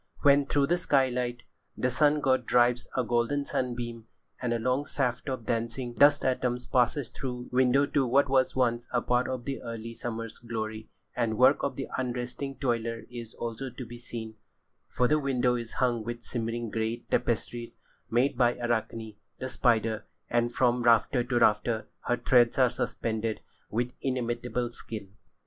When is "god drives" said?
2.21-2.87